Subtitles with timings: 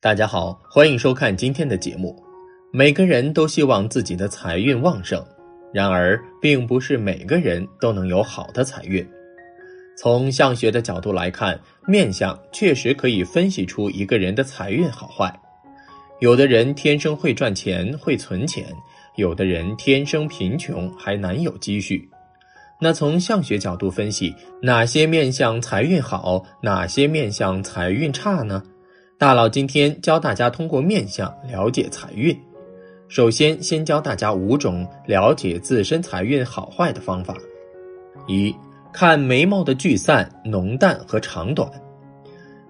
[0.00, 2.14] 大家好，欢迎收看今天的节目。
[2.72, 5.20] 每个人都希望自己的财运旺盛，
[5.74, 9.04] 然而并不是每个人都能有好的财运。
[9.96, 15.36] 从相学的角度来看，面相确实可以分析出一个人的财运好坏。
[16.20, 18.66] 有的人天生会赚钱、会存钱，
[19.16, 22.08] 有的人天生贫穷还难有积蓄。
[22.80, 28.62] 那从相学角度分析，哪些面相财运好，哪些面相财运差呢？
[29.18, 32.38] 大佬今天教大家通过面相了解财运。
[33.08, 37.36] 首先，先教大家五种了解自身财运好坏的方法。
[38.28, 38.54] 一、
[38.92, 41.68] 看眉毛的聚散、浓淡和长短。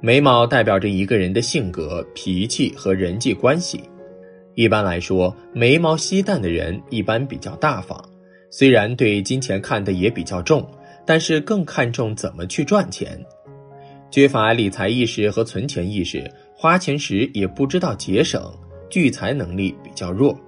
[0.00, 3.82] 眉毛代表着一个人的性格、脾气和人际关系。
[4.54, 8.02] 一般来说，眉毛稀淡的人一般比较大方，
[8.48, 10.66] 虽然对金钱看得也比较重，
[11.04, 13.22] 但是更看重怎么去赚钱。
[14.10, 18.42] 缺乏理财意识和存钱意识，花钱时也不知道节省，
[18.88, 20.38] 聚财能力比较弱。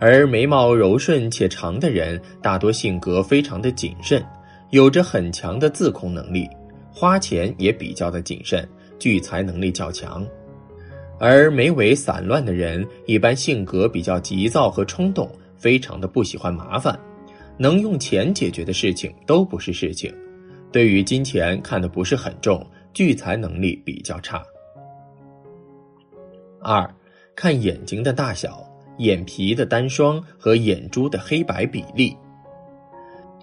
[0.00, 4.24] 而眉毛柔顺且长的人，大多性格非常的谨慎，
[4.70, 6.48] 有着很强的自控能力，
[6.92, 10.26] 花钱也比较的谨慎，聚财能力较强。
[11.20, 16.98] 而眉尾散乱的人，一般性格比较急躁和冲动，非常的不喜欢麻烦，
[17.56, 20.12] 能用钱解决的事情都不是事情。
[20.70, 24.42] 对于金钱看得不是很重，聚财能力比较差。
[26.60, 26.88] 二，
[27.34, 28.62] 看眼睛的大小、
[28.98, 32.16] 眼皮的单双和眼珠的黑白比例。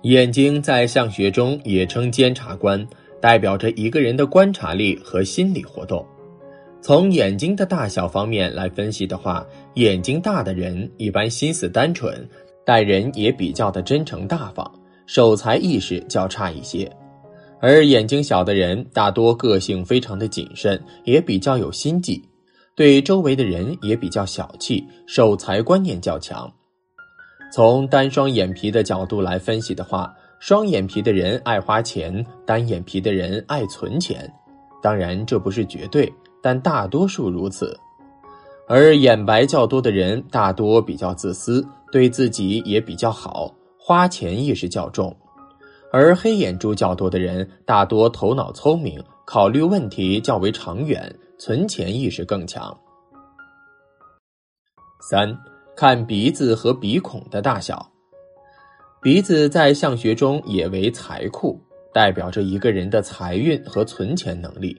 [0.03, 2.85] 眼睛在相学中也称监察官，
[3.19, 6.05] 代表着一个人的观察力和心理活动。
[6.79, 12.29] 从眼睛的大小方面来分析的话，眼睛大的人一般心思单纯，
[12.63, 14.71] 待人也比较的真诚大方，
[15.07, 16.87] 守财意识较差一些。
[17.61, 22.23] 而眼睛小的人大多个性非常的谨慎，也比较有心计，
[22.75, 26.51] 对周围的人也比较小气，守财观念较强。
[27.51, 34.31] 从单双眼皮的角度来分析的话，双眼皮的人爱花钱，单眼皮的人爱存钱。
[34.83, 36.11] 当然这不是绝对，
[36.43, 37.79] 但大多数如此。
[38.67, 45.15] 而眼白较多的人大多比较自私，对自己也比较好，花钱意识较重。
[45.97, 52.77] 而黑眼珠较多的人，大多头脑聪明，考虑问题较为长远，存钱意识更强。
[55.09, 55.33] 三
[55.73, 57.89] 看鼻子和鼻孔的大小，
[59.01, 61.57] 鼻子在相学中也为财库，
[61.93, 64.77] 代表着一个人的财运和存钱能力。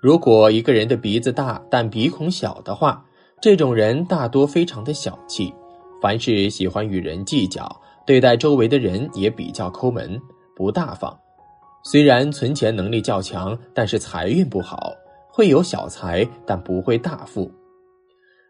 [0.00, 3.06] 如果一个人的鼻子大但鼻孔小的话，
[3.40, 5.54] 这种人大多非常的小气，
[6.02, 7.80] 凡事喜欢与人计较。
[8.04, 10.20] 对待周围的人也比较抠门，
[10.54, 11.18] 不大方。
[11.84, 14.92] 虽然存钱能力较强，但是财运不好，
[15.28, 17.50] 会有小财，但不会大富。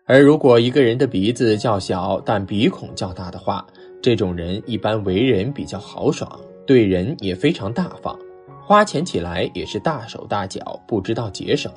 [0.05, 3.67] 而如果一个人的鼻子较小，但鼻孔较大的话，
[4.03, 8.19] 这种人一般为人比较豪爽，对人也非常大方，
[8.63, 11.73] 花钱起来也是大手大脚，不知道节省。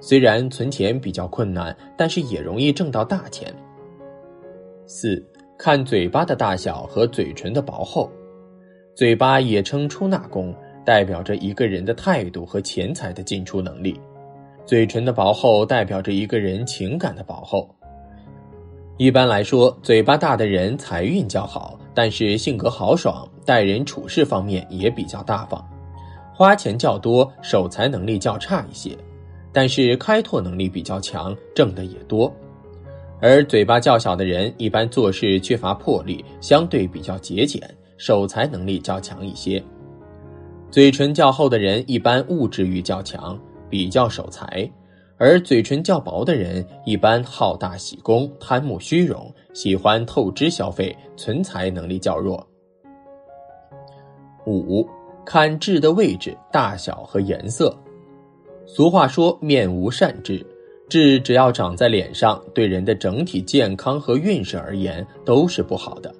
[0.00, 3.54] 虽然存钱比较困难，但是也容易挣到大钱。
[4.86, 5.24] 四。
[5.56, 8.10] 看嘴巴的大小和嘴唇的薄厚，
[8.94, 13.92] 嘴巴也称出纳宫，代表着一个人的态度和钱财的进出能力；
[14.64, 17.68] 嘴唇的薄厚代表着一个人情感的薄厚。
[18.96, 25.68] 一般来说，嘴巴大的人财运较好，但是性格豪爽，待人处事方面也比较大方，
[26.32, 28.96] 花钱较多，守财能力较差一些，
[29.52, 32.32] 但是开拓能力比较强，挣的也多。
[33.20, 37.60] 而嘴巴较小的人，一般做事缺乏魄力，相对比较节俭，
[37.96, 39.62] 守财能力较强一些。
[40.70, 43.38] 嘴唇较厚的人，一般物质欲较强，
[43.70, 44.68] 比较守财；
[45.16, 52.44] 而嘴唇较薄的人，一般好大喜功，贪慕虚荣，喜欢透支消费，存财能力较弱。
[54.46, 54.84] 五，
[55.24, 57.76] 看痣的位置、大小和颜色。
[58.66, 60.44] 俗话说：“面无善痣。”
[60.86, 66.14] 痣只要长在脸上，对人的整体健康和运势而言都是不好的。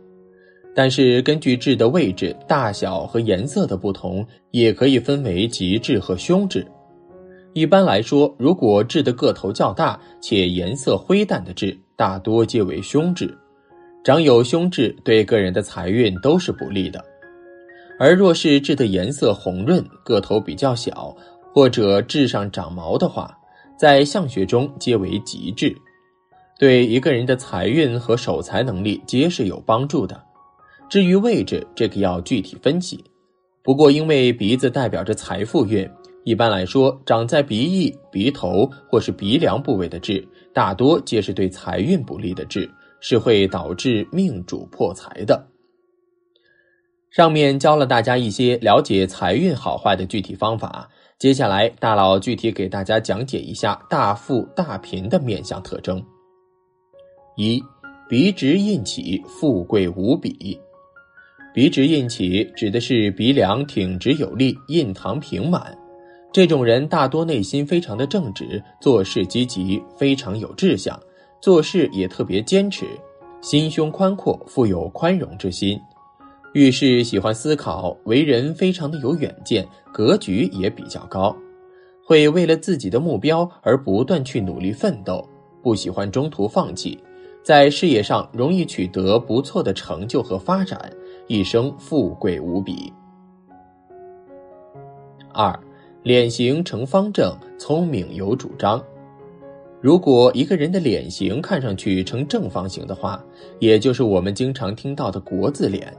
[0.74, 6.66] 但是根据痣的位置、大小和颜色的不同，也可以分为吉痣和凶痣。
[7.52, 13.32] 一般来说，如果痣的个头较大且颜色灰淡的痣，大多皆为凶痣。
[14.02, 17.02] 长有凶痣对个人的财运都是不利的。
[17.96, 21.16] 而若是痣的颜色红润、个头比较小，
[21.52, 23.38] 或者痣上长毛的话，
[23.78, 25.72] 在相学中皆为吉痣，
[26.58, 30.20] 对一个人的财运和守财能力皆是有帮助的。
[30.88, 33.02] 至于位置，这个要具体分析。
[33.62, 35.88] 不过因为鼻子代表着财富运，
[36.24, 42.70] 一般来说，长在鼻翼、鼻头或是鼻梁部位的痣，大多皆是对财运不利的痣，
[43.00, 45.46] 是会导致命主破财的。
[47.10, 50.88] 上面教了大家一些了解财运好坏的具体方法，
[51.18, 56.04] 接下来大佬具体给大家讲解一下大富大贫的面相特征。
[57.36, 57.62] 一，
[58.08, 60.60] 鼻直印起，富贵无比。
[61.54, 65.72] 鼻直印起指的是鼻梁挺直有力，印堂平满。
[66.32, 71.00] 这种人大多内心非常的正直，做事积极，非常有志向，
[71.40, 72.84] 做事也特别坚持，
[73.40, 75.80] 心胸宽阔，富有宽容之心，
[76.54, 81.36] 遇事喜欢思考，为人非常的有远见，格局也比较高，
[82.04, 85.24] 会为了自己的目标而不断去努力奋斗，
[85.62, 86.98] 不喜欢中途放弃，
[87.44, 90.90] 在事业上容易取得不错的成就和发展，
[91.26, 92.92] 一生富贵无比。
[95.32, 95.58] 二。
[96.02, 98.78] 脸型呈方正，聪明有主张。
[99.80, 103.24] 如果一个人的脸型看上去呈正方形的话，
[103.58, 105.96] 也就是我们经常听到的国字脸。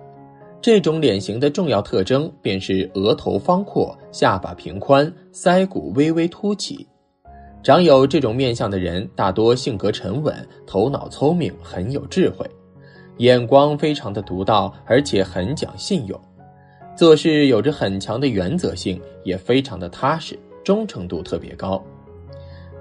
[0.61, 6.87] 这种脸型的重要特征便是额头方阔，下巴平宽，腮骨微微凸起。
[7.63, 10.35] 长有这种面相的人，大多性格沉稳，
[10.67, 12.47] 头脑聪明，很有智慧，
[13.17, 16.19] 眼光非常的独到，而且很讲信用。
[16.95, 21.83] 做事有着很强的原则性，也非常的踏实，忠诚度特别高，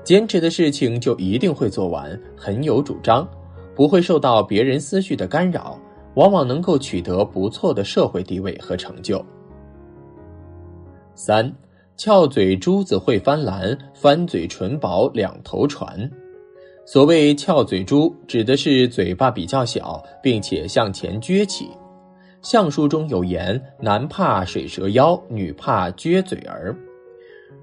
[0.05, 3.29] 坚持的事情就一定会做完，很有主张，
[3.75, 5.79] 不会受到别人思绪的干扰，
[6.15, 9.25] 往往能够取得不错的社会地位和成就。
[11.17, 11.53] 三，
[11.97, 16.11] 翘嘴珠子会翻蓝，翻嘴唇薄两头船。
[16.87, 21.69] 所谓翘嘴猪，指的是嘴巴比较小，并且向前撅起。
[22.43, 26.77] 相书中有言：“男怕水蛇腰，女怕撅嘴儿。”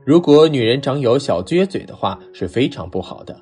[0.03, 3.39] 如果女人长有小撅嘴的话，是非常不好的。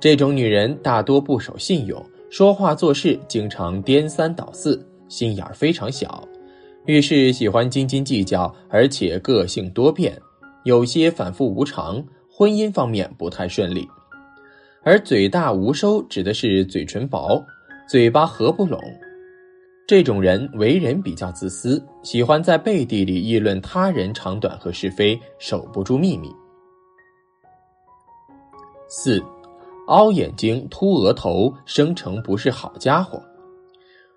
[0.00, 6.26] 这种女人大多不守信用，说话做事经常颠三倒四，心眼非常小，
[6.86, 10.20] 遇事喜欢斤斤计较，而且个性多变，
[10.64, 13.88] 有些反复无常，婚姻方面不太顺利。
[14.84, 17.42] 而嘴大无收，指的是嘴唇薄，
[17.88, 18.78] 嘴巴合不拢。
[19.88, 26.30] 这种人为人比较自私，喜欢在背地里议论他人长短和是非，守不住秘密。
[28.86, 29.22] 四，
[29.86, 33.22] 凹眼睛、凸额头，生成不是好家伙。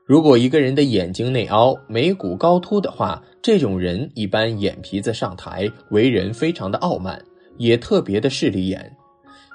[0.05, 7.21] 如果一个人的眼睛内凹、眉骨高凸的话，这种人一般眼皮子上抬，为人非常的傲慢，
[7.57, 8.93] 也特别的势利眼，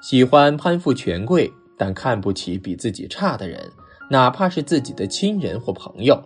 [0.03, 3.71] 喜欢攀附权贵，但看不起比自己差的人。
[4.11, 6.21] 哪怕是自己的亲人或朋友，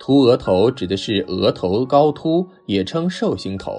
[0.00, 3.72] 凸额头指的是额头高凸，也称寿星头。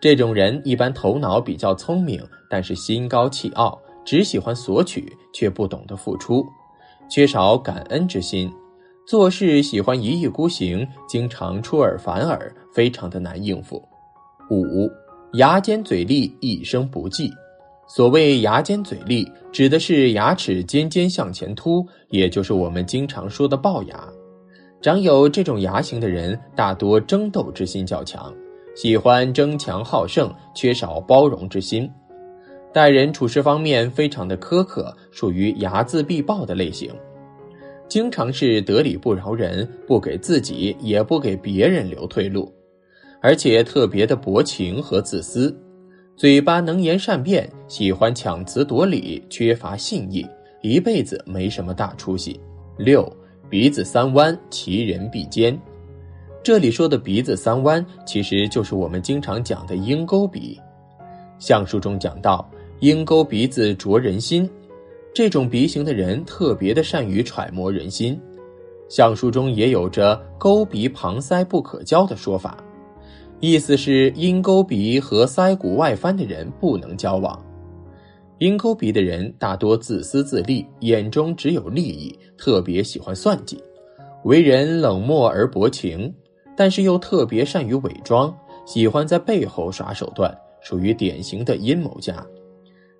[0.00, 6.44] 这种人一般头脑比较聪明，但是心高气傲，只喜欢索取，却不懂得付出，
[7.10, 8.50] 缺少感恩之心，
[9.06, 13.86] 做事喜欢一意孤行，经常出尔反尔，非常的难应付。
[14.50, 14.90] 五，
[15.34, 17.30] 牙尖嘴利，一生不济。
[17.94, 24.04] 所谓牙尖嘴利，指的是牙齿尖尖向前凸，也就是我们经常说的龅牙。
[24.82, 28.34] 长有这种牙型的人，大多争斗之心较强，
[28.74, 31.88] 喜欢争强好胜，缺少包容之心。
[32.72, 36.90] 待人处事方面非常的苛刻，属于睚眦必报的类型，
[37.86, 42.52] 经常是得理不饶人，不给自己也不给别人留退路，
[43.22, 45.56] 而且特别的薄情和自私。
[46.16, 50.24] 嘴巴能言善辩，喜欢强词夺理，缺乏信义，
[50.62, 52.40] 一辈子没什么大出息。
[52.78, 53.04] 六
[53.50, 55.60] 鼻子三弯，其人必奸。
[56.40, 60.56] 这里说的鼻子三弯，其实就是我们经常讲的鹰钩鼻。
[61.40, 64.48] 相书中讲到，鹰钩鼻子啄人心，
[65.12, 68.16] 这种鼻型的人特别的善于揣摩人心。
[68.88, 72.56] 相书中也有着钩鼻旁腮不可交的说法。
[73.46, 77.38] 意思是鹰钩鼻和腮骨外翻的人不能交往。
[78.38, 83.62] 鹰钩鼻的人大多自私自利，眼中只有利益，特别喜欢算计，
[84.24, 86.10] 为人冷漠而薄情，
[86.56, 88.34] 但是又特别善于伪装，
[88.64, 92.26] 喜欢在背后耍手段，属于典型的阴谋家，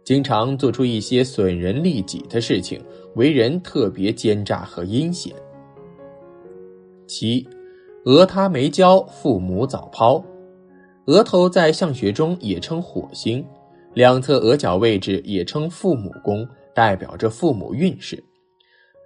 [0.05, 2.79] 经常做出一些损人利己的事情，
[3.15, 5.35] 为人特别奸诈和阴险。
[7.07, 7.49] 七，
[8.05, 10.23] 讹他没交，父母早抛。
[11.07, 13.45] 额头在相学中也称火星，
[13.93, 18.23] 两侧额角位置也称父母宫，代表着父母运势。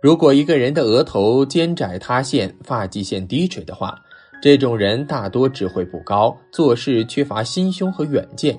[0.01, 3.99] 如果一个人的额头尖窄塌陷、发际线低垂的话，
[4.41, 8.57] 这种人大多智慧不高，做事缺乏心胸和远见，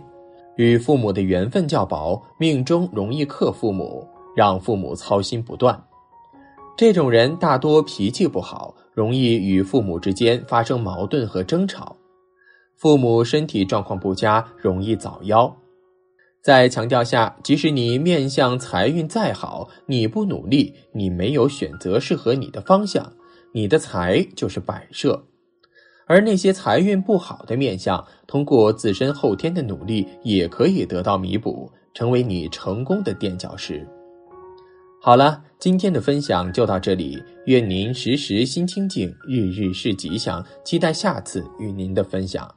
[0.57, 4.05] 与父母的缘分较薄，命中容易克父母，
[4.35, 5.81] 让父母操心不断。
[6.75, 11.95] 这种人大多脾气不好，容易与父母之间发生矛盾和争吵。
[12.79, 15.53] 父母身体状况不佳，容易早夭。
[16.41, 23.11] 在强调下，即使你面相财运再好，你不努力，你没有选择适合你的方向，
[23.51, 25.21] 你的财就是摆设。
[26.07, 33.85] 而那些财运不好的面相，通过自身后天的努力，也可以得到弥补，成为你成功的垫脚石。
[35.01, 42.49] 好了，今天的分享就到这里，愿您时时心清静，日日是吉祥，期待下次与您的分享。